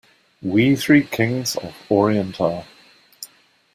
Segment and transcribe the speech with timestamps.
[0.41, 2.65] We three Kings of Orient are.